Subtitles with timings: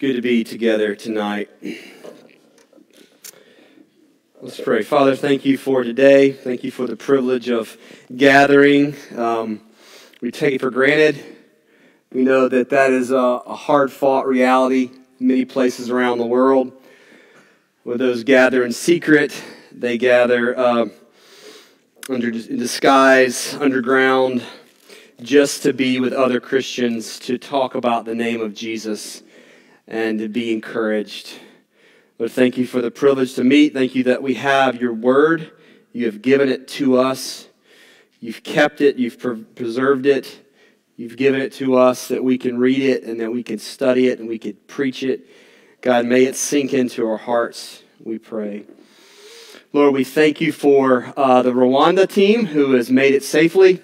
[0.00, 1.50] good to be together tonight.
[4.40, 4.82] Let's pray.
[4.82, 6.32] Father, thank you for today.
[6.32, 7.76] Thank you for the privilege of
[8.16, 8.94] gathering.
[9.14, 9.60] Um,
[10.22, 11.22] we take it for granted.
[12.14, 16.24] We know that that is a, a hard fought reality in many places around the
[16.24, 16.72] world.
[17.82, 19.38] Where those gather in secret,
[19.70, 20.86] they gather uh,
[22.08, 24.42] under in disguise, underground,
[25.20, 29.24] just to be with other Christians, to talk about the name of Jesus,
[29.90, 31.34] and to be encouraged.
[32.18, 33.74] Lord, thank you for the privilege to meet.
[33.74, 35.50] Thank you that we have your word.
[35.92, 37.48] You have given it to us.
[38.20, 38.96] You've kept it.
[38.96, 39.18] You've
[39.54, 40.46] preserved it.
[40.96, 44.08] You've given it to us that we can read it and that we can study
[44.08, 45.26] it and we can preach it.
[45.80, 48.66] God, may it sink into our hearts, we pray.
[49.72, 53.80] Lord, we thank you for uh, the Rwanda team who has made it safely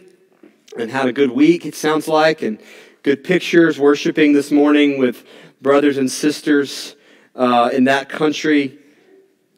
[0.79, 2.61] and had a good week, it sounds like, and
[3.03, 5.25] good pictures, worshiping this morning with
[5.67, 6.95] brothers and sisters
[7.35, 8.79] uh, in that country,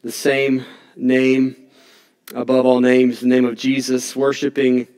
[0.02, 0.64] the same
[0.96, 1.54] name
[2.34, 4.88] above all names, the name of Jesus, worshiping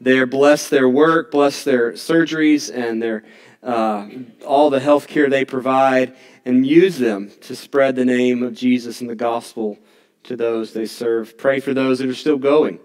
[0.00, 0.24] there.
[0.24, 3.22] Bless their work, bless their surgeries, and their
[3.62, 4.08] uh,
[4.46, 6.16] all the health care they provide,
[6.46, 9.76] and use them to spread the name of Jesus and the gospel
[10.22, 11.36] to those they serve.
[11.36, 12.80] Pray for those that are still going.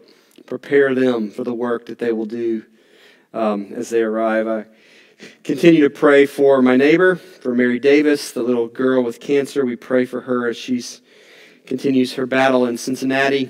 [0.45, 2.65] Prepare them for the work that they will do
[3.33, 4.45] um, as they arrive.
[4.45, 4.65] I
[5.43, 9.65] continue to pray for my neighbor, for Mary Davis, the little girl with cancer.
[9.65, 10.83] We pray for her as she
[11.65, 13.49] continues her battle in Cincinnati.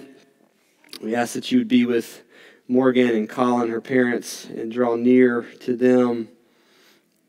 [1.02, 2.24] We ask that you would be with
[2.68, 6.30] Morgan and Colin, her parents, and draw near to them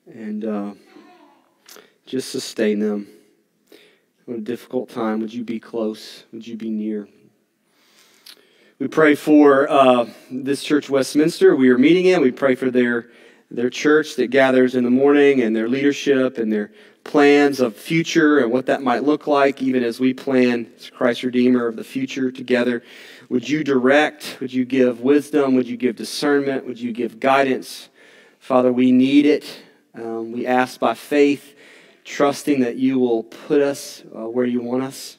[0.06, 0.74] and uh,
[2.06, 3.08] just sustain them.
[4.24, 5.20] What a difficult time.
[5.20, 6.24] Would you be close?
[6.32, 7.08] Would you be near?
[8.78, 12.20] We pray for uh, this church, Westminster, we are meeting in.
[12.20, 13.10] We pray for their,
[13.54, 16.72] their church that gathers in the morning and their leadership and their
[17.04, 21.22] plans of future and what that might look like, even as we plan as Christ
[21.22, 22.82] Redeemer of the future together.
[23.28, 24.38] Would you direct?
[24.40, 25.54] Would you give wisdom?
[25.54, 26.66] Would you give discernment?
[26.66, 27.88] Would you give guidance?
[28.38, 29.62] Father, we need it.
[29.94, 31.54] Um, we ask by faith,
[32.04, 35.18] trusting that you will put us uh, where you want us.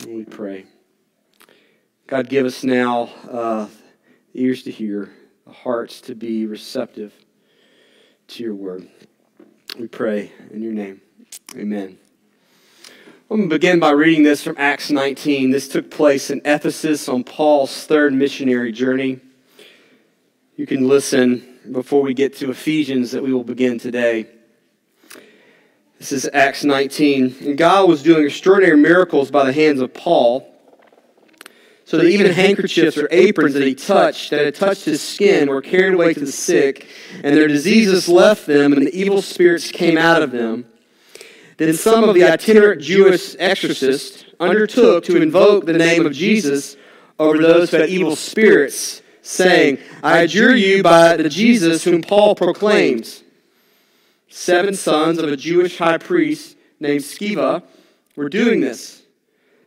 [0.00, 0.66] And we pray.
[2.06, 3.68] God, give us now uh,
[4.34, 5.10] ears to hear,
[5.50, 7.12] hearts to be receptive
[8.28, 8.88] to your word.
[9.78, 11.00] We pray in your name.
[11.56, 11.98] Amen.
[13.30, 15.50] I'm going to begin by reading this from Acts 19.
[15.50, 19.20] This took place in Ephesus on Paul's third missionary journey.
[20.56, 24.28] You can listen before we get to Ephesians that we will begin today.
[25.98, 27.36] This is Acts 19.
[27.40, 30.53] And God was doing extraordinary miracles by the hands of Paul
[31.84, 35.60] so that even handkerchiefs or aprons that he touched, that had touched his skin, were
[35.60, 36.88] carried away to the sick,
[37.22, 40.64] and their diseases left them, and the evil spirits came out of them.
[41.58, 46.76] Then some of the itinerant Jewish exorcists undertook to invoke the name of Jesus
[47.18, 52.34] over those who had evil spirits, saying, I adjure you by the Jesus whom Paul
[52.34, 53.22] proclaims.
[54.28, 57.62] Seven sons of a Jewish high priest named Sceva
[58.16, 59.03] were doing this.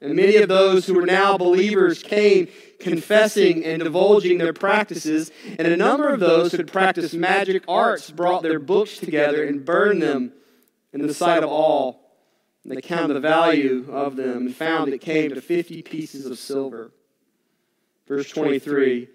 [0.00, 5.30] And many of those who were now believers came confessing and divulging their practices.
[5.58, 9.64] And a number of those who had practiced magic arts brought their books together and
[9.64, 10.32] burned them
[10.92, 12.00] in the sight of all.
[12.62, 16.38] And they counted the value of them and found it came to 50 pieces of
[16.38, 16.90] silver.
[18.06, 19.08] Verse 23.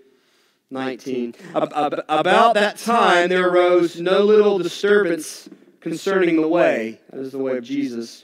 [0.71, 1.33] 19.
[1.55, 6.99] About that time there arose no little disturbance concerning the way.
[7.09, 8.23] That is the way of Jesus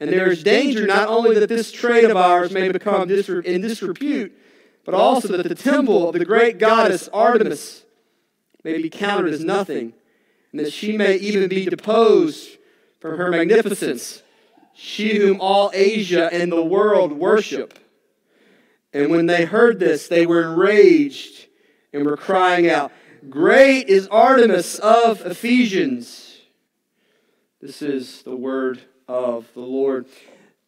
[0.00, 4.32] And there is danger not only that this trade of ours may become in disrepute,
[4.84, 7.84] but also that the temple of the great goddess Artemis
[8.64, 9.92] may be counted as nothing,
[10.52, 12.56] and that she may even be deposed
[12.98, 14.22] from her magnificence,
[14.74, 17.78] she whom all Asia and the world worship.
[18.94, 21.46] And when they heard this, they were enraged
[21.92, 22.90] and were crying out,
[23.28, 26.38] Great is Artemis of Ephesians.
[27.60, 30.06] This is the word of the Lord.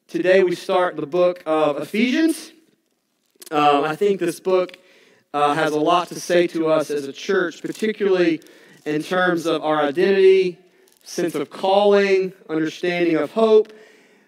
[0.08, 2.50] Today we start the book of Ephesians.
[3.52, 4.76] Um, I think this book
[5.32, 8.40] uh, has a lot to say to us as a church, particularly
[8.84, 10.58] in terms of our identity,
[11.04, 13.72] sense of calling, understanding of hope.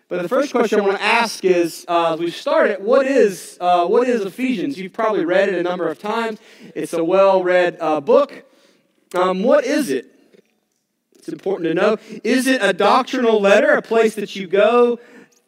[0.08, 3.58] But the first question I want to ask is, uh, as we started, what is
[3.60, 4.78] uh, what is Ephesians?
[4.78, 6.38] You've probably read it a number of times.
[6.76, 8.44] It's a well-read uh, book.
[9.12, 10.13] Um, what is it?
[11.24, 11.96] It's important to know.
[12.22, 15.00] Is it a doctrinal letter, a place that you go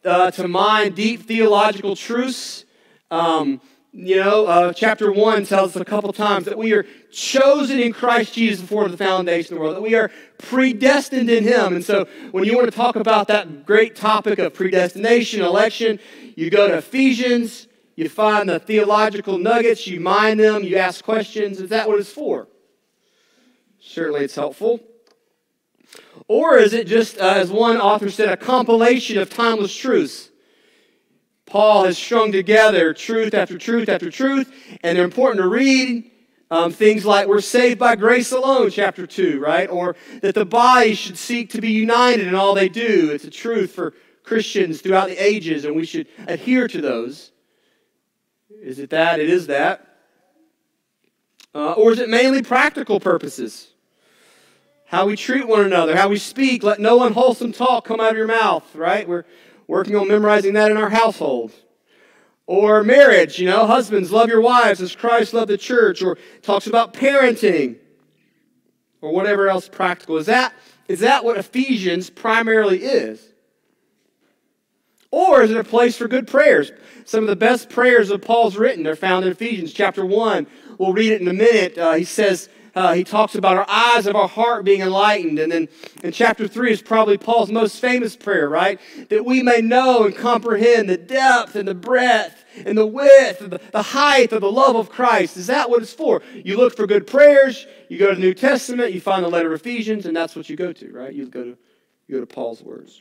[0.06, 2.64] uh, to mine deep theological truths?
[3.11, 3.61] Um,
[3.93, 7.93] you know, uh, chapter 1 tells us a couple times that we are chosen in
[7.93, 11.75] Christ Jesus before the foundation of the world, that we are predestined in Him.
[11.75, 15.99] And so, when you want to talk about that great topic of predestination, election,
[16.37, 21.61] you go to Ephesians, you find the theological nuggets, you mine them, you ask questions.
[21.61, 22.49] Is that what it's for?
[23.79, 24.81] Certainly, it's helpful.
[26.28, 30.31] Or is it just, uh, as one author said, a compilation of timeless truths?
[31.46, 34.52] Paul has strung together truth after truth after truth,
[34.82, 36.11] and they're important to read.
[36.49, 39.69] Um, things like we're saved by grace alone, chapter 2, right?
[39.69, 43.11] Or that the body should seek to be united in all they do.
[43.12, 47.32] It's a truth for Christians throughout the ages, and we should adhere to those.
[48.62, 49.19] Is it that?
[49.19, 49.96] It is that.
[51.55, 53.69] Uh, or is it mainly practical purposes?
[54.86, 58.16] How we treat one another, how we speak, let no unwholesome talk come out of
[58.16, 59.06] your mouth, right?
[59.08, 59.24] We're
[59.66, 61.52] working on memorizing that in our household.
[62.46, 66.02] Or marriage, you know, husbands, love your wives as Christ loved the church.
[66.02, 67.78] Or talks about parenting.
[69.00, 70.16] Or whatever else practical.
[70.16, 70.54] Is that,
[70.86, 73.26] is that what Ephesians primarily is?
[75.10, 76.70] Or is it a place for good prayers?
[77.04, 80.46] Some of the best prayers of Paul's written are found in Ephesians chapter 1.
[80.78, 81.76] We'll read it in a minute.
[81.76, 85.38] Uh, he says, uh, he talks about our eyes of our heart being enlightened.
[85.38, 85.69] And then
[86.05, 88.78] in chapter 3 is probably Paul's most famous prayer, right?
[89.08, 93.52] That we may know and comprehend the depth and the breadth and the width and
[93.52, 95.38] the, the height of the love of Christ.
[95.38, 96.20] Is that what it's for?
[96.34, 99.55] You look for good prayers, you go to the New Testament, you find the letter
[99.55, 101.14] of Ephesians, and that's what you go to, right?
[101.14, 101.56] You go to,
[102.08, 103.00] you go to Paul's words.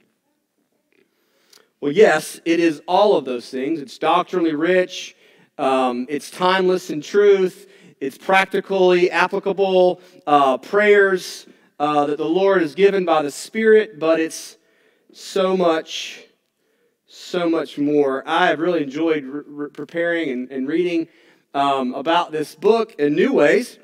[1.81, 3.81] Well, yes, it is all of those things.
[3.81, 5.17] It's doctrinally rich,
[5.57, 7.67] um, it's timeless in truth,
[8.05, 11.47] it's practically applicable uh, prayers
[11.79, 14.57] uh, that the Lord has given by the Spirit, but it's
[15.11, 16.23] so much,
[17.07, 18.23] so much more.
[18.27, 21.07] I have really enjoyed re- preparing and, and reading
[21.55, 23.79] um, about this book in new ways.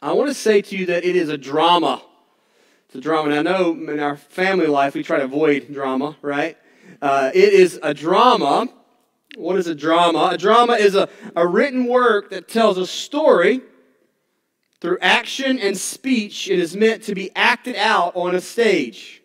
[0.00, 2.00] I want to say to you that it is a drama.
[2.86, 3.30] It's a drama.
[3.30, 6.56] And I know in our family life we try to avoid drama, right?
[7.02, 8.68] Uh, it is a drama
[9.38, 10.30] what is a drama?
[10.32, 13.60] A drama is a, a written work that tells a story
[14.80, 16.48] through action and speech.
[16.50, 19.22] It is meant to be acted out on a stage.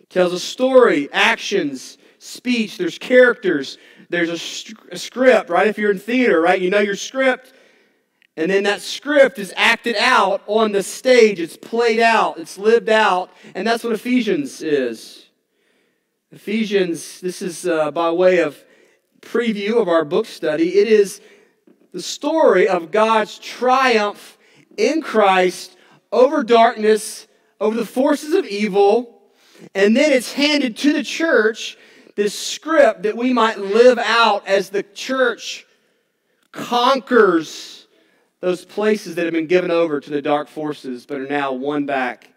[0.00, 2.78] It tells a story, actions, speech.
[2.78, 3.78] There's characters.
[4.08, 5.68] There's a, a script, right?
[5.68, 6.60] If you're in theater, right?
[6.60, 7.52] You know your script.
[8.36, 11.40] And then that script is acted out on the stage.
[11.40, 12.38] It's played out.
[12.38, 13.30] It's lived out.
[13.54, 15.26] And that's what Ephesians is.
[16.32, 18.64] Ephesians, this is uh, by way of
[19.20, 20.78] preview of our book study.
[20.78, 21.20] It is
[21.92, 24.38] the story of God's triumph
[24.76, 25.76] in Christ
[26.12, 27.26] over darkness,
[27.60, 29.22] over the forces of evil,
[29.74, 31.76] and then it's handed to the church
[32.16, 35.66] this script that we might live out as the church
[36.52, 37.86] conquers
[38.40, 41.86] those places that have been given over to the dark forces but are now won
[41.86, 42.30] back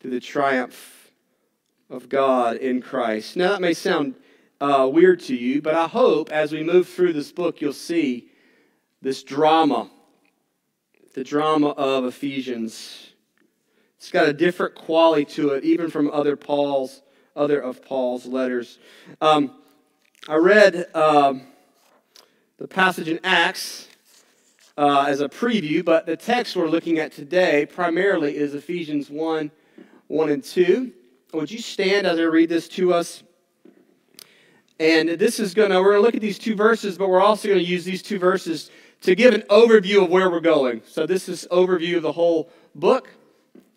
[0.00, 1.10] through the triumph
[1.90, 3.36] of God in Christ.
[3.36, 4.14] Now, that may sound
[4.60, 8.28] uh, weird to you, but I hope as we move through this book, you'll see
[9.00, 9.90] this drama,
[11.14, 13.10] the drama of Ephesians.
[13.96, 17.02] It's got a different quality to it, even from other Paul's,
[17.36, 18.78] other of Paul's letters.
[19.20, 19.52] Um,
[20.28, 21.42] I read um,
[22.58, 23.88] the passage in Acts
[24.76, 29.50] uh, as a preview, but the text we're looking at today primarily is Ephesians 1
[30.08, 30.92] 1 and 2.
[31.34, 33.22] Would you stand as I read this to us?
[34.80, 37.20] And this is going to, we're going to look at these two verses, but we're
[37.20, 38.70] also going to use these two verses
[39.02, 40.82] to give an overview of where we're going.
[40.86, 43.08] So this is overview of the whole book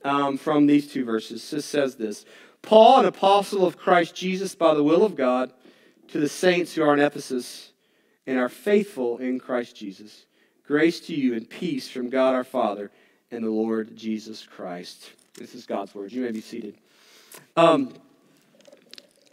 [0.03, 1.49] um, from these two verses.
[1.49, 2.25] This says this
[2.61, 5.51] Paul, an apostle of Christ Jesus by the will of God,
[6.09, 7.71] to the saints who are in Ephesus
[8.27, 10.25] and are faithful in Christ Jesus.
[10.65, 12.91] Grace to you and peace from God our Father
[13.31, 15.11] and the Lord Jesus Christ.
[15.37, 16.11] This is God's word.
[16.11, 16.75] You may be seated.
[17.55, 17.93] Um,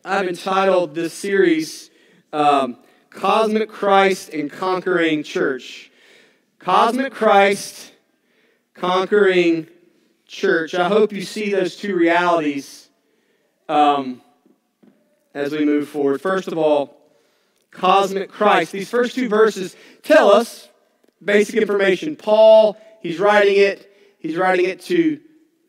[0.04, 1.90] I've entitled this series
[2.32, 2.76] um,
[3.10, 5.90] Cosmic Christ and Conquering Church.
[6.60, 7.92] Cosmic Christ,
[8.74, 9.66] Conquering
[10.26, 10.74] Church.
[10.74, 12.88] I hope you see those two realities
[13.68, 14.22] um,
[15.34, 16.20] as we move forward.
[16.20, 16.96] First of all,
[17.72, 18.72] Cosmic Christ.
[18.72, 20.68] These first two verses tell us
[21.24, 22.14] basic information.
[22.14, 25.18] Paul, he's writing it, he's writing it to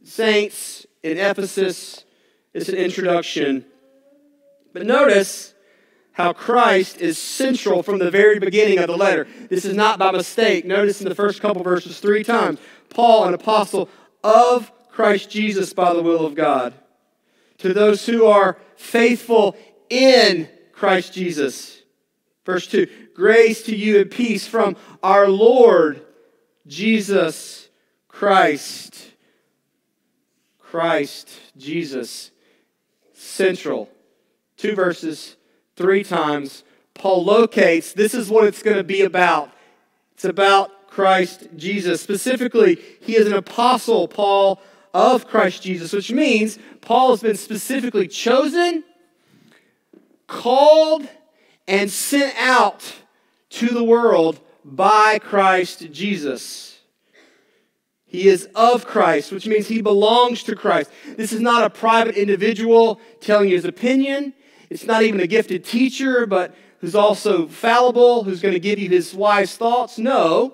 [0.03, 2.03] saints in Ephesus.
[2.53, 3.65] It's an introduction.
[4.73, 5.53] But notice
[6.11, 9.27] how Christ is central from the very beginning of the letter.
[9.49, 10.65] This is not by mistake.
[10.65, 12.59] Notice in the first couple verses three times
[12.89, 13.89] Paul, an apostle
[14.23, 16.73] of Christ Jesus by the will of God.
[17.59, 19.55] To those who are faithful
[19.89, 21.81] in Christ Jesus.
[22.45, 26.05] Verse 2 Grace to you and peace from our Lord
[26.67, 27.69] Jesus
[28.07, 29.11] Christ.
[30.59, 32.31] Christ, Jesus,
[33.13, 33.89] central.
[34.59, 35.37] Two verses,
[35.77, 36.65] three times.
[36.93, 39.49] Paul locates this is what it's going to be about.
[40.15, 42.01] It's about Christ Jesus.
[42.01, 44.61] Specifically, he is an apostle, Paul,
[44.93, 48.83] of Christ Jesus, which means Paul has been specifically chosen,
[50.27, 51.07] called,
[51.65, 52.95] and sent out
[53.51, 56.81] to the world by Christ Jesus.
[58.05, 60.91] He is of Christ, which means he belongs to Christ.
[61.15, 64.33] This is not a private individual telling his opinion.
[64.69, 68.89] It's not even a gifted teacher, but who's also fallible, who's going to give you
[68.89, 69.97] his wise thoughts.
[69.97, 70.53] No.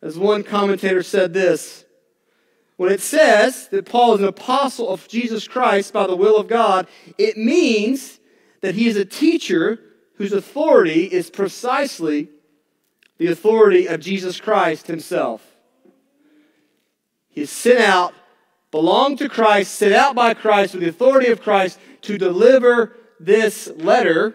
[0.00, 1.84] As one commentator said this
[2.76, 6.48] when it says that Paul is an apostle of Jesus Christ by the will of
[6.48, 8.18] God, it means
[8.60, 9.78] that he is a teacher
[10.16, 12.28] whose authority is precisely
[13.18, 15.46] the authority of Jesus Christ himself.
[17.28, 18.14] He is sent out,
[18.72, 23.68] belonged to Christ, sent out by Christ with the authority of Christ to deliver this
[23.76, 24.34] letter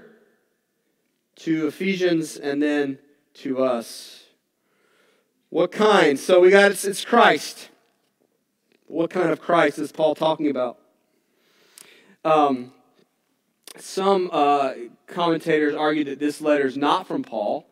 [1.37, 2.99] to Ephesians and then
[3.33, 4.23] to us.
[5.49, 6.17] What kind?
[6.17, 7.69] So we got it's Christ.
[8.85, 10.77] What kind of Christ is Paul talking about?
[12.23, 12.71] Um,
[13.77, 14.73] some uh,
[15.07, 17.67] commentators argue that this letter is not from Paul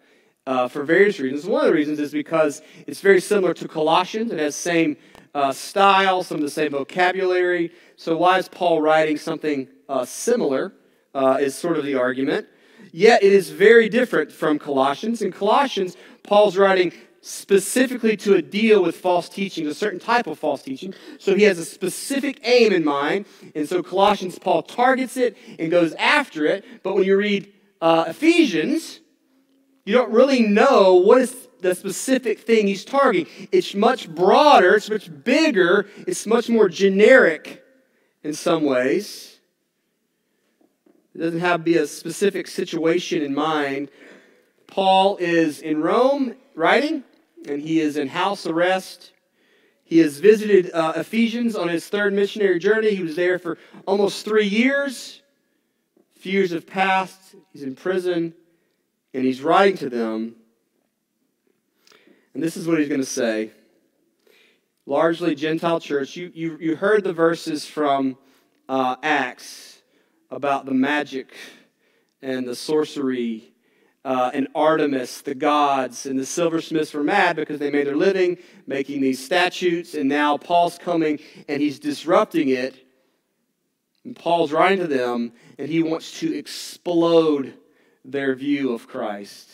[0.45, 1.45] uh, for various reasons.
[1.45, 4.31] One of the reasons is because it's very similar to Colossians.
[4.31, 4.97] It has same
[5.35, 7.71] uh, style, some of the same vocabulary.
[7.97, 10.73] So, why is Paul writing something uh, similar?
[11.13, 12.45] Uh, is sort of the argument.
[12.91, 15.21] Yet, it is very different from Colossians.
[15.21, 20.61] In Colossians, Paul's writing specifically to deal with false teaching, a certain type of false
[20.61, 20.93] teaching.
[21.19, 23.27] So, he has a specific aim in mind.
[23.55, 26.65] And so, Colossians, Paul targets it and goes after it.
[26.83, 27.51] But when you read
[27.81, 28.99] uh, Ephesians,
[29.85, 33.27] you don't really know what is the specific thing he's targeting.
[33.51, 37.63] It's much broader, it's much bigger, it's much more generic
[38.23, 39.39] in some ways.
[41.13, 43.89] It doesn't have to be a specific situation in mind.
[44.67, 47.03] Paul is in Rome writing,
[47.47, 49.13] and he is in house arrest.
[49.83, 52.95] He has visited uh, Ephesians on his third missionary journey.
[52.95, 55.21] He was there for almost three years.
[56.15, 57.35] A few years have passed.
[57.53, 58.33] He's in prison,
[59.13, 60.35] and he's writing to them
[62.35, 63.49] and this is what he's going to say.
[64.85, 66.17] Largely Gentile church.
[66.17, 68.17] You, you, you heard the verses from
[68.67, 69.81] uh, Acts
[70.29, 71.33] about the magic
[72.21, 73.53] and the sorcery
[74.03, 78.37] uh, and Artemis, the gods, and the silversmiths were mad because they made their living
[78.67, 82.75] making these statutes, and now Paul's coming and he's disrupting it.
[84.03, 87.53] And Paul's writing to them, and he wants to explode
[88.03, 89.49] their view of Christ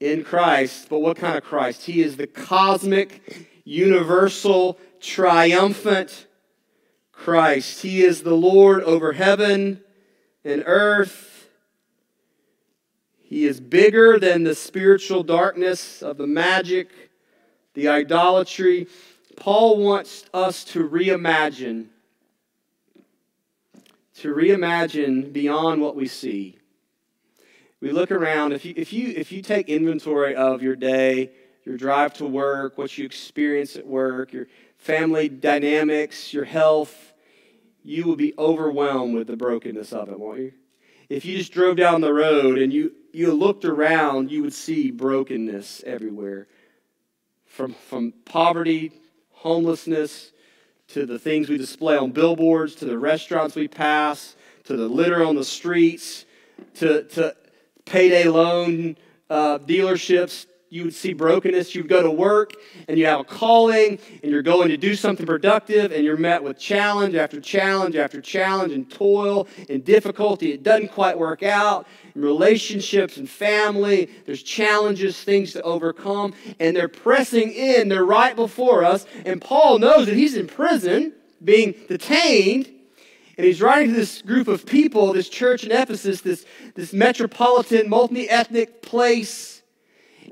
[0.00, 1.84] in Christ, but what kind of Christ?
[1.84, 6.26] He is the cosmic, universal, triumphant
[7.12, 7.82] Christ.
[7.82, 9.80] He is the Lord over heaven
[10.44, 11.48] and earth.
[13.18, 16.88] He is bigger than the spiritual darkness of the magic,
[17.74, 18.86] the idolatry.
[19.36, 21.86] Paul wants us to reimagine,
[24.16, 26.58] to reimagine beyond what we see
[27.80, 31.30] we look around if you if you if you take inventory of your day
[31.64, 34.46] your drive to work what you experience at work your
[34.78, 37.12] family dynamics your health
[37.82, 40.52] you will be overwhelmed with the brokenness of it won't you?
[41.08, 44.90] If you just drove down the road and you you looked around you would see
[44.90, 46.46] brokenness everywhere.
[47.46, 48.92] From from poverty
[49.30, 50.32] homelessness
[50.88, 55.24] to the things we display on billboards to the restaurants we pass to the litter
[55.24, 56.26] on the streets
[56.74, 57.34] to, to
[57.88, 58.96] payday loan
[59.30, 61.74] uh, dealerships you would see brokenness.
[61.74, 62.54] You'd go to work
[62.88, 66.42] and you have a calling and you're going to do something productive and you're met
[66.42, 70.52] with challenge after challenge after challenge and toil and difficulty.
[70.52, 71.86] It doesn't quite work out.
[72.14, 77.88] In relationships and family, there's challenges, things to overcome, and they're pressing in.
[77.88, 79.06] They're right before us.
[79.24, 82.70] And Paul knows that he's in prison, being detained.
[83.38, 87.88] And he's writing to this group of people, this church in Ephesus, this, this metropolitan,
[87.88, 89.58] multi ethnic place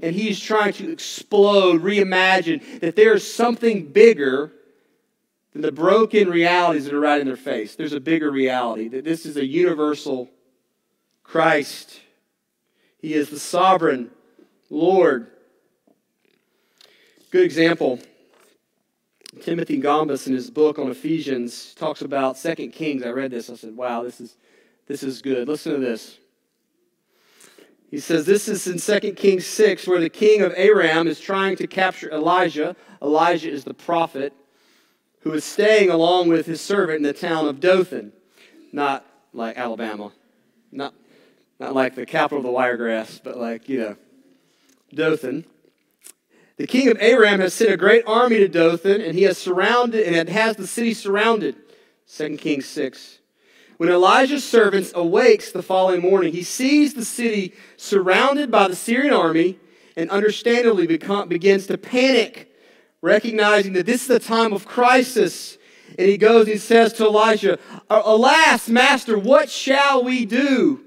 [0.02, 4.52] and he's trying to explode, reimagine that there is something bigger
[5.52, 7.76] than the broken realities that are right in their face.
[7.76, 10.28] There's a bigger reality, that this is a universal
[11.22, 12.00] Christ.
[12.98, 14.10] He is the sovereign
[14.70, 15.30] Lord.
[17.30, 17.98] Good example.
[19.40, 23.02] Timothy Gombis in his book on Ephesians talks about Second Kings.
[23.02, 23.50] I read this.
[23.50, 24.36] I said, wow, this is,
[24.86, 25.48] this is good.
[25.48, 26.18] Listen to this.
[27.90, 31.56] He says this is in 2 Kings 6, where the king of Aram is trying
[31.56, 32.74] to capture Elijah.
[33.00, 34.32] Elijah is the prophet
[35.20, 38.12] who is staying along with his servant in the town of Dothan,
[38.72, 40.12] not like Alabama,
[40.72, 40.94] not,
[41.60, 43.96] not like the capital of the wiregrass, but like, you know,
[44.92, 45.44] Dothan.
[46.56, 50.06] The king of Aram has sent a great army to Dothan, and he has surrounded
[50.06, 51.56] and has the city surrounded.
[52.08, 53.18] 2 Kings 6.
[53.76, 59.12] When Elijah's servants awakes the following morning, he sees the city surrounded by the Syrian
[59.12, 59.58] army
[59.96, 62.50] and understandably begins to panic,
[63.02, 65.58] recognizing that this is a time of crisis.
[65.98, 67.58] And he goes and he says to Elijah,
[67.90, 70.80] Alas, master, what shall we do?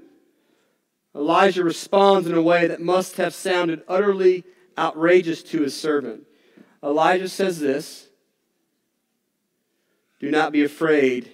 [1.14, 4.44] Elijah responds in a way that must have sounded utterly
[4.80, 6.26] outrageous to his servant.
[6.82, 8.08] Elijah says this
[10.18, 11.30] Do not be afraid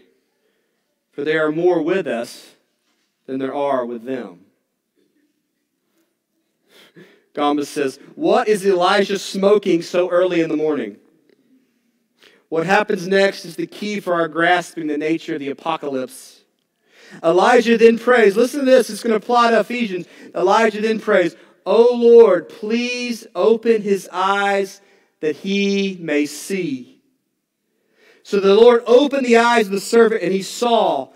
[1.17, 2.57] for there are more with us
[3.25, 4.41] than there are with them.
[7.35, 10.99] Gombis says, What is Elijah smoking so early in the morning?
[12.51, 16.43] What happens next is the key for our grasping the nature of the apocalypse.
[17.25, 18.37] Elijah then prays.
[18.37, 20.07] Listen to this, it's going to apply to Ephesians.
[20.35, 21.35] Elijah then prays,
[21.67, 24.81] O Lord, please open his eyes
[25.21, 27.03] that he may see.
[28.23, 31.09] So the Lord opened the eyes of the servant, and he saw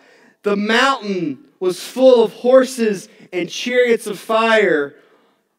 [0.43, 4.97] the mountain was full of horses and chariots of fire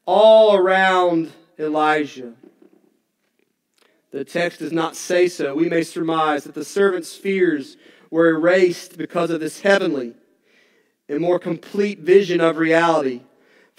[0.05, 2.33] all around Elijah.
[4.11, 5.55] The text does not say so.
[5.55, 7.77] We may surmise that the servant's fears
[8.09, 10.15] were erased because of this heavenly
[11.07, 13.21] and more complete vision of reality.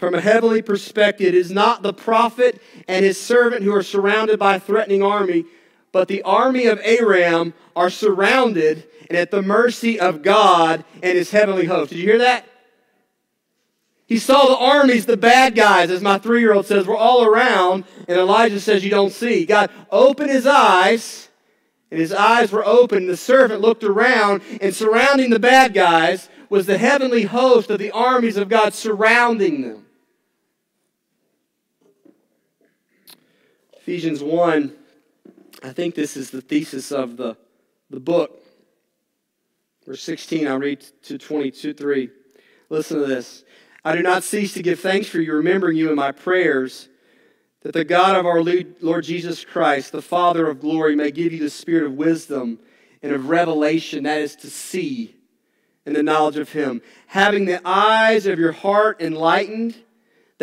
[0.03, 4.37] From a heavenly perspective, it is not the prophet and his servant who are surrounded
[4.37, 5.45] by a threatening army,
[5.93, 11.31] but the army of Aram are surrounded and at the mercy of God and his
[11.31, 11.91] heavenly host.
[11.91, 12.45] Did you hear that?
[14.07, 17.25] He saw the armies, the bad guys, as my three year old says, were all
[17.25, 19.47] around, and Elijah says, You don't see.
[19.47, 21.29] God opened his eyes,
[21.93, 23.07] and his eyes were open.
[23.07, 27.93] The servant looked around, and surrounding the bad guys was the heavenly host of the
[27.93, 29.87] armies of God surrounding them.
[33.83, 34.73] Ephesians 1
[35.65, 37.37] I think this is the thesis of the,
[37.91, 38.41] the book.
[39.85, 42.11] Verse 16, I'll read to 22, 3.
[42.69, 43.45] Listen to this.
[43.85, 46.89] I do not cease to give thanks for you, remembering you in my prayers,
[47.63, 48.43] that the God of our
[48.81, 52.61] Lord Jesus Christ, the Father of glory, may give you the spirit of wisdom
[53.03, 55.17] and of revelation, that is to see,
[55.85, 59.77] in the knowledge of him, having the eyes of your heart enlightened,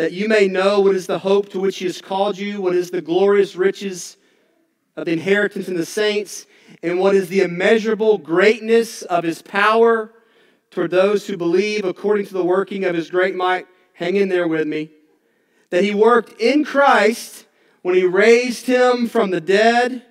[0.00, 2.74] that you may know what is the hope to which he has called you, what
[2.74, 4.16] is the glorious riches
[4.96, 6.46] of the inheritance in the saints,
[6.82, 10.10] and what is the immeasurable greatness of his power
[10.70, 13.66] toward those who believe according to the working of his great might.
[13.92, 14.90] Hang in there with me.
[15.68, 17.44] That he worked in Christ
[17.82, 20.02] when he raised him from the dead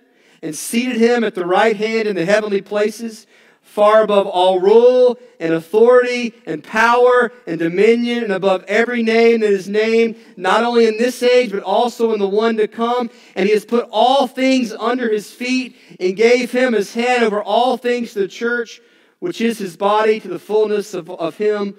[0.43, 3.25] and seated him at the right hand in the heavenly places
[3.69, 9.51] far above all rule and authority and power and dominion and above every name that
[9.51, 13.11] is named, not only in this age, but also in the one to come.
[13.35, 17.43] And he has put all things under his feet and gave him his head over
[17.43, 18.81] all things to the church,
[19.19, 21.77] which is his body, to the fullness of, of him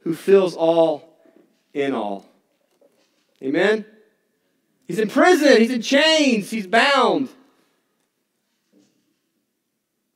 [0.00, 1.16] who fills all
[1.72, 2.26] in all.
[3.42, 3.86] Amen?
[4.86, 7.30] He's in prison, he's in chains, he's bound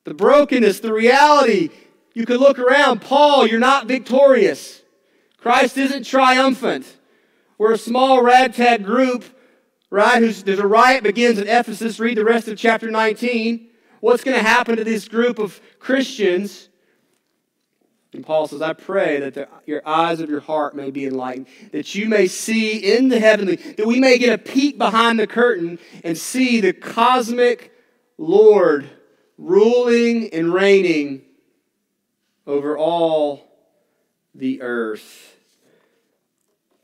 [0.04, 1.70] the brokenness, the reality.
[2.14, 3.00] You could look around.
[3.00, 4.82] Paul, you're not victorious.
[5.38, 6.86] Christ isn't triumphant.
[7.58, 9.24] We're a small ragtag group,
[9.90, 10.22] right?
[10.22, 11.98] Who's, there's a riot begins in Ephesus.
[11.98, 13.68] Read the rest of chapter 19.
[14.00, 16.68] What's going to happen to this group of Christians?
[18.12, 21.46] And Paul says, I pray that the, your eyes of your heart may be enlightened,
[21.72, 25.26] that you may see in the heavenly, that we may get a peek behind the
[25.26, 27.72] curtain and see the cosmic
[28.16, 28.88] Lord
[29.38, 31.22] ruling and reigning
[32.46, 33.48] over all
[34.34, 35.36] the earth.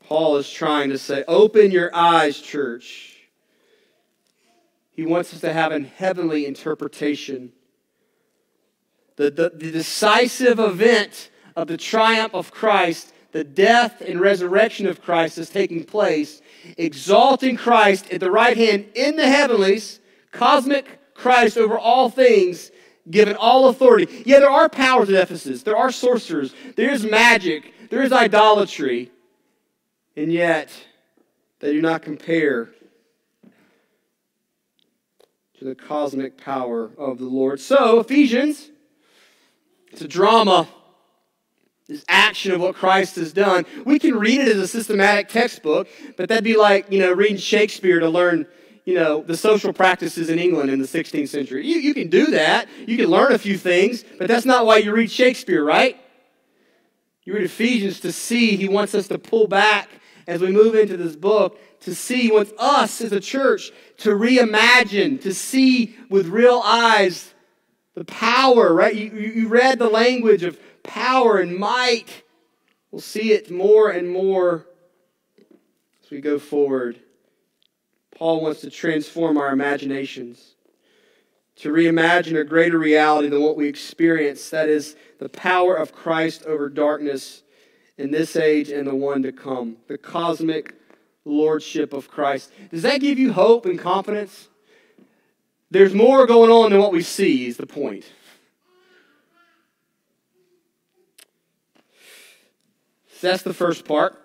[0.07, 3.17] Paul is trying to say, Open your eyes, church.
[4.91, 7.53] He wants us to have a heavenly interpretation
[9.15, 15.01] the, the, the decisive event of the triumph of Christ, the death and resurrection of
[15.01, 16.41] Christ is taking place,
[16.77, 19.99] exalting Christ at the right hand in the heavenlies,
[20.31, 22.71] cosmic Christ over all things,
[23.09, 24.23] given all authority.
[24.25, 29.11] Yeah, there are powers at Ephesus, there are sorcerers, there is magic, there is idolatry,
[30.15, 30.69] and yet
[31.59, 32.69] they do not compare
[35.59, 37.59] to the cosmic power of the Lord.
[37.59, 38.71] So, Ephesians
[39.91, 40.67] it's a drama.
[41.87, 43.65] This action of what Christ has done.
[43.85, 47.37] We can read it as a systematic textbook, but that'd be like, you know, reading
[47.37, 48.47] Shakespeare to learn,
[48.85, 51.65] you know, the social practices in England in the 16th century.
[51.65, 52.67] You, you can do that.
[52.87, 55.97] You can learn a few things, but that's not why you read Shakespeare, right?
[57.23, 59.89] You read Ephesians to see he wants us to pull back
[60.27, 64.11] as we move into this book to see, he wants us as a church to
[64.11, 67.33] reimagine, to see with real eyes
[67.95, 68.95] the power, right?
[68.95, 72.23] You, you read the language of power and might.
[72.91, 74.67] We'll see it more and more
[76.03, 76.99] as we go forward.
[78.21, 80.53] Paul wants to transform our imaginations,
[81.55, 84.51] to reimagine a greater reality than what we experience.
[84.51, 87.41] That is the power of Christ over darkness
[87.97, 90.75] in this age and the one to come, the cosmic
[91.25, 92.51] lordship of Christ.
[92.69, 94.49] Does that give you hope and confidence?
[95.71, 98.05] There's more going on than what we see, is the point.
[103.19, 104.15] That's the first part.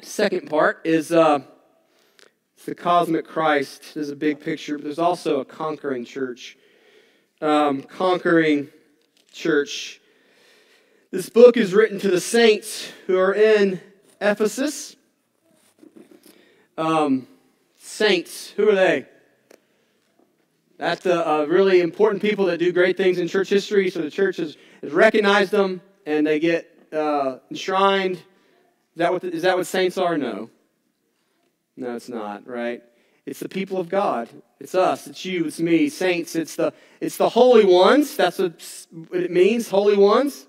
[0.00, 1.40] Second part is uh,
[2.66, 3.96] the cosmic Christ.
[3.96, 6.58] is a big picture, but there's also a conquering church.
[7.40, 8.68] Um, conquering
[9.32, 10.00] church.
[11.12, 13.80] This book is written to the saints who are in
[14.20, 14.96] Ephesus.
[16.76, 17.28] Um,
[17.78, 19.06] saints, who are they?
[20.76, 23.90] That's the uh, really important people that do great things in church history.
[23.90, 28.16] So the church has, has recognized them and they get uh, enshrined.
[28.16, 28.22] Is
[28.96, 30.18] that, what the, is that what saints are?
[30.18, 30.50] No.
[31.76, 32.82] No, it's not, right?
[33.26, 34.28] It's the people of God.
[34.60, 35.06] It's us.
[35.06, 35.46] It's you.
[35.46, 35.88] It's me.
[35.88, 36.36] Saints.
[36.36, 38.16] It's the, it's the holy ones.
[38.16, 38.54] That's what
[39.12, 40.46] it means, holy ones.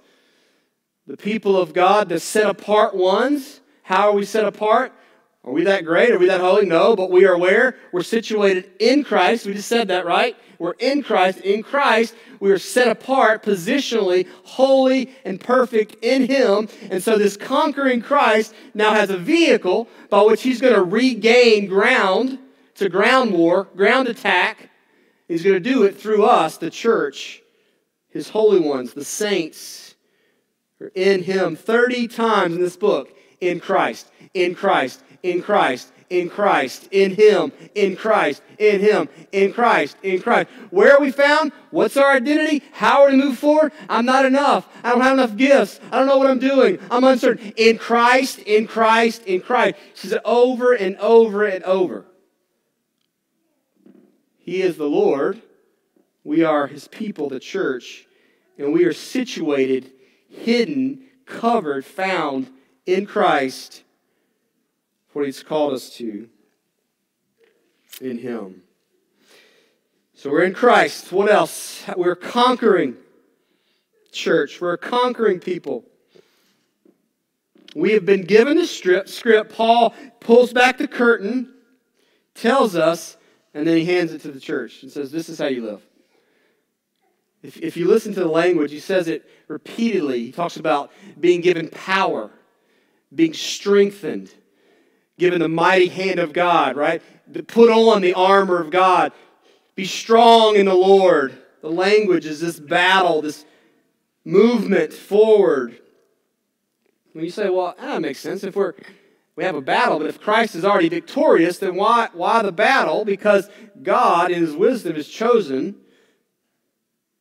[1.08, 3.62] The people of God, the set apart ones.
[3.84, 4.94] How are we set apart?
[5.44, 6.12] Are we that great?
[6.12, 6.66] Are we that holy?
[6.66, 7.78] No, but we are where?
[7.94, 9.46] We're situated in Christ.
[9.46, 10.36] We just said that, right?
[10.60, 11.40] We're in Christ.
[11.40, 16.68] In Christ, we are set apart positionally, holy and perfect in Him.
[16.90, 21.68] And so this conquering Christ now has a vehicle by which He's going to regain
[21.68, 22.40] ground.
[22.72, 24.70] It's a ground war, ground attack.
[25.28, 27.42] He's going to do it through us, the church,
[28.10, 29.96] His holy ones, the saints,
[30.82, 33.14] are in Him 30 times in this book.
[33.40, 39.54] In Christ, in Christ, in Christ, in Christ, in Him, in Christ, in Him, in
[39.54, 40.50] Christ, in Christ.
[40.70, 41.52] Where are we found?
[41.72, 42.64] What's our identity?
[42.72, 43.72] How are we move forward?
[43.90, 44.68] I'm not enough.
[44.84, 45.80] I don't have enough gifts.
[45.92, 46.80] I don't know what I'm doing.
[46.90, 47.54] I'm uncertain.
[47.58, 49.76] In Christ, in Christ, in Christ.
[49.96, 52.06] She says it over and over and over.
[54.38, 55.42] He is the Lord.
[56.24, 58.06] We are His people, the church,
[58.58, 59.92] and we are situated,
[60.30, 62.50] hidden, covered, found
[62.86, 63.84] in Christ
[65.18, 66.30] what He's called us to
[68.02, 68.62] in Him.
[70.14, 71.12] So we're in Christ.
[71.12, 71.84] What else?
[71.98, 72.96] We're conquering
[74.12, 74.62] church.
[74.62, 75.86] We're conquering people.
[77.76, 79.56] We have been given the script.
[79.56, 81.52] Paul pulls back the curtain,
[82.36, 83.18] tells us,
[83.56, 85.82] and then he hands it to the church and says, This is how you live.
[87.42, 90.26] If, if you listen to the language, he says it repeatedly.
[90.26, 92.30] He talks about being given power,
[93.14, 94.32] being strengthened,
[95.18, 97.02] given the mighty hand of God, right?
[97.48, 99.12] Put on the armor of God.
[99.76, 101.38] Be strong in the Lord.
[101.62, 103.46] The language is this battle, this
[104.24, 105.80] movement forward.
[107.14, 108.44] When you say, well, that makes sense.
[108.44, 108.74] If we're
[109.38, 113.06] we have a battle, but if Christ is already victorious, then why, why the battle?
[113.06, 113.48] Because
[113.84, 115.76] God, in His wisdom, has chosen.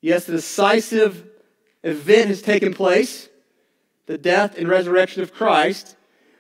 [0.01, 1.27] Yes, the decisive
[1.83, 3.29] event has taken place
[4.07, 5.96] the death and resurrection of Christ.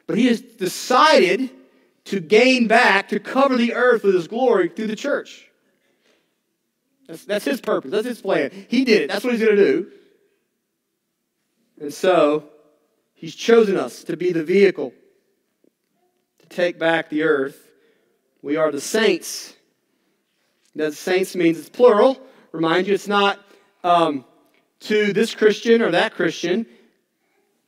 [0.06, 1.50] But he has decided
[2.06, 5.50] to gain back, to cover the earth with his glory through the church.
[7.08, 7.90] That's, that's his purpose.
[7.90, 8.50] That's his plan.
[8.68, 9.08] He did it.
[9.08, 9.90] That's what he's going to do.
[11.80, 12.50] And so,
[13.16, 14.92] He's chosen us to be the vehicle
[16.38, 17.58] to take back the earth.
[18.42, 19.54] We are the saints.
[20.74, 22.20] That saints means it's plural.
[22.52, 23.40] Remind you, it's not
[23.82, 24.26] um,
[24.80, 26.66] to this Christian or that Christian.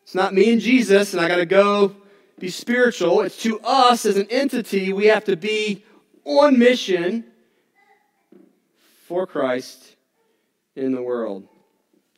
[0.02, 1.96] It's not me and Jesus, and I got to go
[2.38, 3.22] be spiritual.
[3.22, 4.92] It's to us as an entity.
[4.92, 5.84] We have to be
[6.24, 7.24] on mission
[9.06, 9.96] for Christ
[10.76, 11.48] in the world.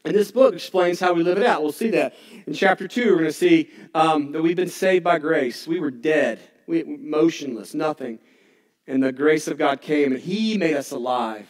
[0.05, 1.63] And this book explains how we live it out.
[1.63, 2.15] We'll see that.
[2.47, 5.67] In chapter 2, we're going to see um, that we've been saved by grace.
[5.67, 8.19] We were dead, we, motionless, nothing.
[8.87, 11.47] And the grace of God came, and He made us alive.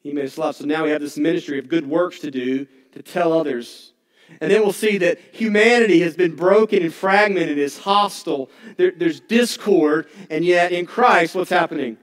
[0.00, 0.56] He made us alive.
[0.56, 3.92] So now we have this ministry of good works to do to tell others.
[4.40, 8.50] And then we'll see that humanity has been broken and fragmented, is hostile.
[8.76, 11.96] There, there's discord, and yet in Christ, what's happening?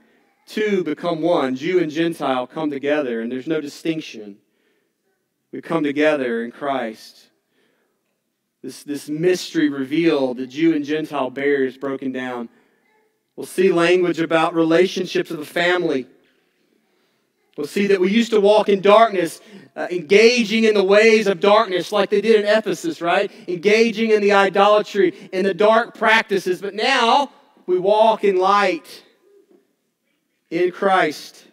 [0.46, 1.56] Two become one.
[1.56, 4.36] Jew and Gentile come together, and there's no distinction.
[5.52, 7.30] We come together in Christ.
[8.62, 12.48] This, this mystery revealed, the Jew and Gentile barriers broken down.
[13.36, 16.06] We'll see language about relationships of the family.
[17.56, 19.40] We'll see that we used to walk in darkness,
[19.76, 23.30] uh, engaging in the ways of darkness like they did in Ephesus, right?
[23.46, 26.62] Engaging in the idolatry, in the dark practices.
[26.62, 27.30] But now
[27.66, 29.04] we walk in light
[30.50, 31.44] in Christ.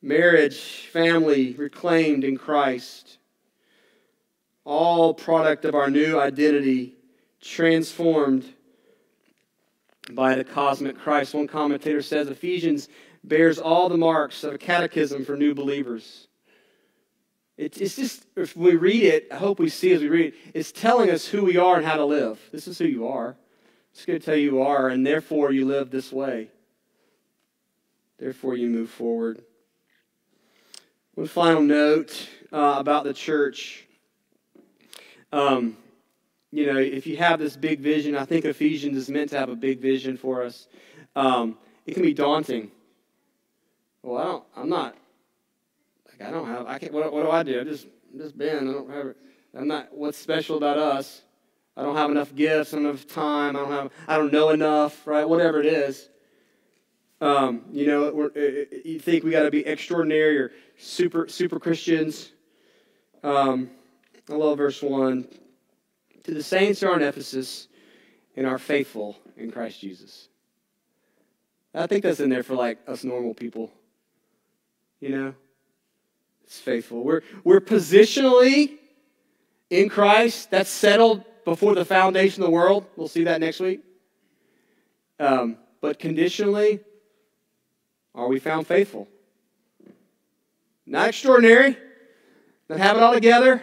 [0.00, 3.18] Marriage, family reclaimed in Christ.
[4.64, 6.94] All product of our new identity
[7.40, 8.44] transformed
[10.12, 11.34] by the cosmic Christ.
[11.34, 12.88] One commentator says Ephesians
[13.24, 16.28] bears all the marks of a catechism for new believers.
[17.56, 20.70] It's, just, if we read it, I hope we see as we read it, it's
[20.70, 22.40] telling us who we are and how to live.
[22.52, 23.36] This is who you are.
[23.92, 26.50] It's going to tell you you are, and therefore you live this way.
[28.18, 29.42] Therefore you move forward.
[31.14, 33.86] One final note uh, about the church.
[35.32, 35.76] Um,
[36.52, 39.48] you know, if you have this big vision, I think Ephesians is meant to have
[39.48, 40.68] a big vision for us.
[41.16, 42.70] Um, it can be daunting.
[44.08, 44.44] Well, I don't.
[44.56, 44.96] I'm not.
[46.06, 46.66] Like I don't have.
[46.66, 46.94] I can't.
[46.94, 47.60] What, what do I do?
[47.60, 48.66] I just I'm just Ben.
[48.66, 49.14] I don't have.
[49.54, 49.94] I'm not.
[49.94, 51.20] What's special about us?
[51.76, 53.54] I don't have enough gifts, enough time.
[53.54, 53.92] I don't have.
[54.06, 55.06] I don't know enough.
[55.06, 55.28] Right?
[55.28, 56.08] Whatever it is.
[57.20, 58.30] Um, you know,
[58.84, 62.32] you think we got to be extraordinary or super super Christians.
[63.22, 63.70] Um,
[64.30, 65.28] I love verse one.
[66.24, 67.68] To the saints who are in Ephesus
[68.36, 70.28] and are faithful in Christ Jesus.
[71.74, 73.70] I think that's in there for like us normal people.
[75.00, 75.34] You know,
[76.44, 77.02] it's faithful.
[77.04, 78.78] We're we're positionally
[79.70, 80.50] in Christ.
[80.50, 82.86] That's settled before the foundation of the world.
[82.96, 83.80] We'll see that next week.
[85.20, 86.80] Um, but conditionally,
[88.14, 89.08] are we found faithful?
[90.86, 91.76] Not extraordinary,
[92.68, 93.62] not have it all together.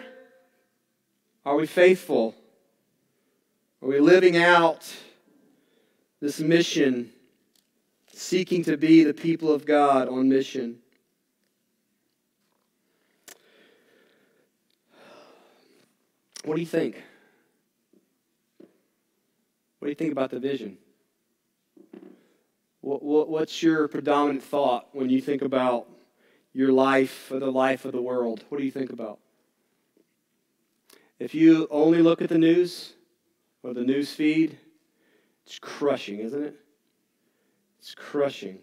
[1.44, 2.34] Are we faithful?
[3.82, 4.90] Are we living out
[6.20, 7.10] this mission,
[8.12, 10.78] seeking to be the people of God on mission?
[16.46, 17.02] What do you think?
[19.80, 20.78] What do you think about the vision?
[22.82, 25.88] What, what, what's your predominant thought when you think about
[26.52, 28.44] your life or the life of the world?
[28.48, 29.18] What do you think about?
[31.18, 32.92] If you only look at the news
[33.64, 34.56] or the news feed,
[35.44, 36.54] it's crushing, isn't it?
[37.80, 38.60] It's crushing.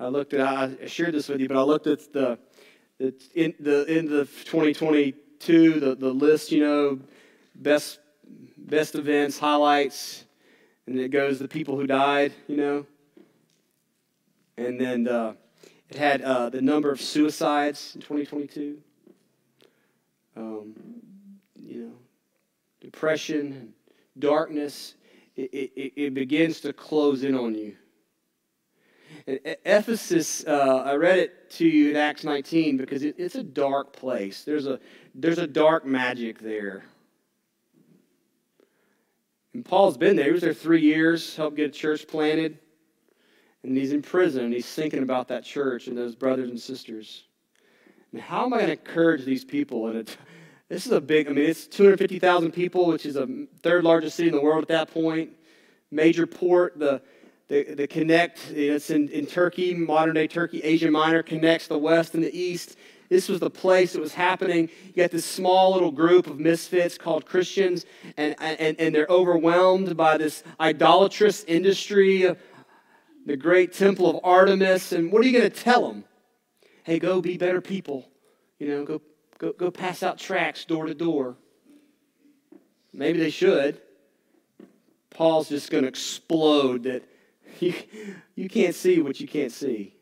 [0.00, 2.38] I looked at, I shared this with you, but I looked at the,
[2.96, 6.98] the, in, the end of 2020 two, the, the list, you know,
[7.54, 8.00] best
[8.56, 10.24] best events, highlights,
[10.86, 12.86] and it goes the people who died, you know.
[14.56, 15.34] And then uh,
[15.88, 18.78] it had uh, the number of suicides in 2022.
[20.36, 20.74] Um,
[21.56, 21.92] you know,
[22.80, 23.72] depression,
[24.18, 24.94] darkness.
[25.36, 27.76] It, it, it begins to close in on you.
[29.28, 33.92] Ephesus, uh, I read it to you in Acts 19 because it, it's a dark
[33.92, 34.42] place.
[34.42, 34.80] There's a,
[35.14, 36.84] there's a dark magic there.
[39.52, 40.26] And Paul's been there.
[40.26, 42.58] He was there three years, helped get a church planted
[43.62, 47.24] and he's in prison and he's thinking about that church and those brothers and sisters.
[48.12, 49.88] And how am I going to encourage these people?
[49.88, 50.08] And
[50.68, 53.28] this is a big, I mean, it's 250,000 people, which is a
[53.62, 55.32] third largest city in the world at that point.
[55.90, 57.02] Major port, the,
[57.48, 62.14] the, the connect, it's in, in Turkey, modern day Turkey, Asia Minor connects the west
[62.14, 62.76] and the east.
[63.08, 64.68] This was the place it was happening.
[64.84, 67.86] You got this small little group of misfits called Christians,
[68.18, 72.34] and, and, and they're overwhelmed by this idolatrous industry
[73.26, 74.92] the great temple of Artemis.
[74.92, 76.04] And what are you going to tell them?
[76.84, 78.08] Hey, go be better people.
[78.58, 79.02] You know, go
[79.38, 81.36] Go, go pass out tracts door to door.
[82.92, 83.80] Maybe they should.
[85.10, 87.07] Paul's just going to explode that
[87.62, 87.74] you,
[88.34, 89.94] you can't see what you can't see.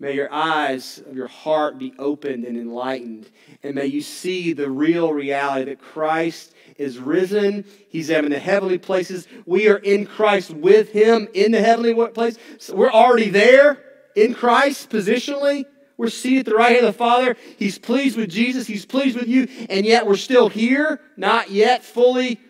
[0.00, 3.30] May your eyes of your heart be opened and enlightened.
[3.62, 7.64] And may you see the real reality that Christ is risen.
[7.88, 9.28] He's in the heavenly places.
[9.46, 12.36] We are in Christ with him in the heavenly place.
[12.58, 13.82] So we're already there
[14.16, 15.64] in Christ positionally.
[15.96, 17.36] We're seated at the right hand of the Father.
[17.56, 18.66] He's pleased with Jesus.
[18.66, 19.46] He's pleased with you.
[19.70, 22.40] And yet we're still here, not yet fully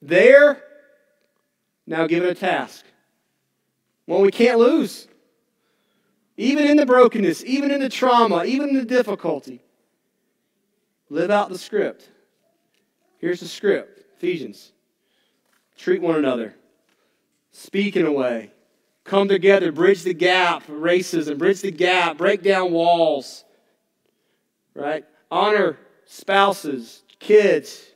[0.00, 0.62] there.
[1.88, 2.84] Now give it a task.
[4.06, 5.08] One we can't lose.
[6.36, 9.62] Even in the brokenness, even in the trauma, even in the difficulty.
[11.10, 12.08] Live out the script.
[13.18, 14.72] Here's the script Ephesians.
[15.76, 16.54] Treat one another.
[17.50, 18.50] Speak in a way
[19.04, 23.44] come together, bridge the gap, racism, bridge the gap, break down walls,
[24.74, 25.04] right?
[25.30, 27.86] Honor spouses, kids.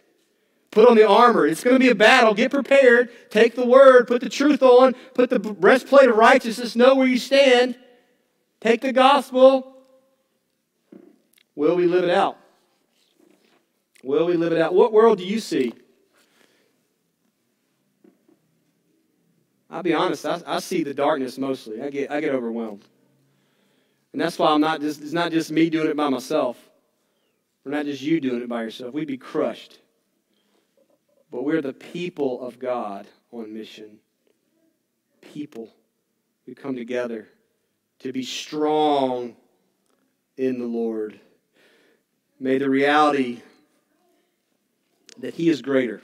[0.76, 1.46] Put on the armor.
[1.46, 2.34] It's going to be a battle.
[2.34, 3.08] Get prepared.
[3.30, 4.06] Take the word.
[4.06, 4.94] Put the truth on.
[5.14, 6.76] Put the breastplate of righteousness.
[6.76, 7.78] Know where you stand.
[8.60, 9.74] Take the gospel.
[11.54, 12.36] Will we live it out?
[14.04, 14.74] Will we live it out?
[14.74, 15.72] What world do you see?
[19.70, 21.80] I'll be honest, I, I see the darkness mostly.
[21.80, 22.84] I get, I get overwhelmed.
[24.12, 26.58] And that's why I'm not just, it's not just me doing it by myself.
[27.64, 28.92] We're not just you doing it by yourself.
[28.92, 29.78] We'd be crushed.
[31.30, 33.98] But we're the people of God on mission.
[35.20, 35.70] People.
[36.46, 37.28] We come together
[38.00, 39.36] to be strong
[40.36, 41.18] in the Lord.
[42.38, 43.42] May the reality
[45.18, 46.02] that He is greater.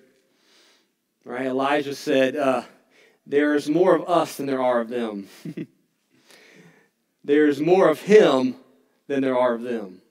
[1.25, 1.47] Right?
[1.47, 2.63] Elijah said, uh,
[3.27, 5.29] there's more of us than there are of them.
[7.25, 8.57] there's more of him
[9.07, 10.03] than there are of them.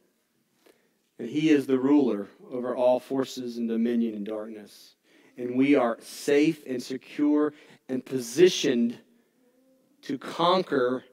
[1.20, 4.96] And he is the ruler over all forces and dominion and darkness.
[5.42, 7.52] And we are safe and secure
[7.90, 9.00] and positioned
[10.04, 11.04] to conquer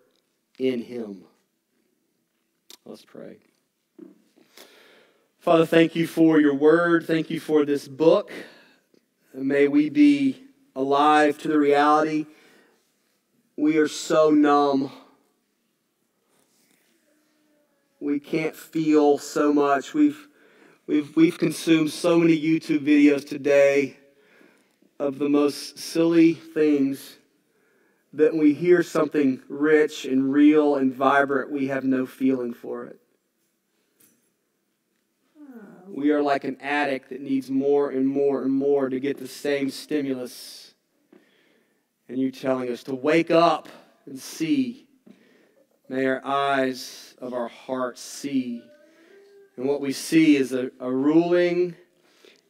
[0.58, 1.24] in him.
[2.84, 3.38] Let's pray.
[5.38, 7.06] Father, thank you for your word.
[7.06, 8.30] Thank you for this book.
[9.32, 10.42] May we be
[10.76, 12.26] alive to the reality.
[13.56, 14.92] We are so numb.
[17.98, 19.94] We can't feel so much.
[19.94, 20.28] We've,
[20.86, 23.97] we've, we've consumed so many YouTube videos today
[24.98, 27.16] of the most silly things
[28.12, 32.98] that we hear something rich and real and vibrant, we have no feeling for it.
[35.87, 39.28] We are like an addict that needs more and more and more to get the
[39.28, 40.68] same stimulus
[42.08, 43.68] and you're telling us to wake up
[44.06, 44.87] and see.
[45.88, 48.62] May our eyes of our hearts see.
[49.56, 51.74] And what we see is a, a ruling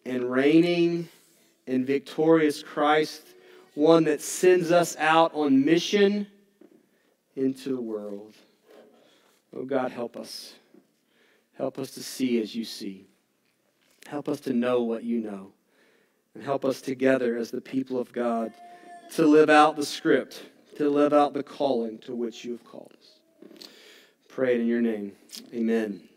[0.05, 1.09] and reigning
[1.69, 3.23] and victorious Christ,
[3.75, 6.27] one that sends us out on mission
[7.37, 8.35] into the world.
[9.55, 10.55] Oh God, help us.
[11.57, 13.07] Help us to see as you see.
[14.07, 15.53] Help us to know what you know.
[16.35, 18.53] And help us together as the people of God
[19.15, 20.43] to live out the script,
[20.77, 23.61] to live out the calling to which you have called us.
[24.29, 25.13] Pray it in your name.
[25.53, 26.08] Amen.